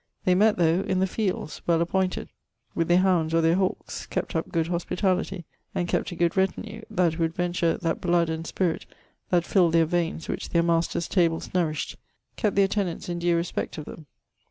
They 0.25 0.33
mett 0.33 0.57
tho 0.57 0.81
in 0.87 0.97
the 0.99 1.05
fields, 1.05 1.61
well 1.67 1.79
appointed, 1.79 2.29
with 2.73 2.87
their 2.87 2.97
hounds 3.01 3.35
or 3.35 3.41
their 3.41 3.53
hawkes; 3.57 4.07
kept 4.07 4.35
up 4.35 4.49
good 4.51 4.65
hospitality; 4.65 5.45
and 5.75 5.87
kept 5.87 6.11
a 6.11 6.15
good 6.15 6.35
retinue, 6.35 6.81
that 6.89 7.19
would 7.19 7.35
venture 7.35 7.77
that 7.77 8.01
bloud 8.01 8.27
and 8.27 8.47
spirit 8.47 8.87
that 9.29 9.45
filled 9.45 9.73
their 9.73 9.85
vaines 9.85 10.27
which 10.27 10.49
their 10.49 10.63
masters' 10.63 11.07
tables 11.07 11.53
nourisht; 11.53 11.97
kept 12.35 12.55
their 12.55 12.67
tenants 12.67 13.09
in 13.09 13.19
due 13.19 13.35
respect 13.35 13.77
of 13.77 13.85
them. 13.85 14.07